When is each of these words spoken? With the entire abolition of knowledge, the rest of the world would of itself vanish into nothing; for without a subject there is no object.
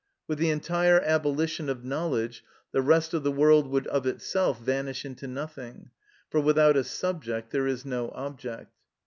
With 0.27 0.39
the 0.39 0.49
entire 0.49 0.99
abolition 0.99 1.69
of 1.69 1.85
knowledge, 1.85 2.43
the 2.71 2.81
rest 2.81 3.13
of 3.13 3.21
the 3.21 3.31
world 3.31 3.67
would 3.67 3.85
of 3.85 4.07
itself 4.07 4.59
vanish 4.59 5.05
into 5.05 5.27
nothing; 5.27 5.91
for 6.31 6.39
without 6.41 6.75
a 6.75 6.83
subject 6.83 7.51
there 7.51 7.67
is 7.67 7.85
no 7.85 8.09
object. 8.15 8.71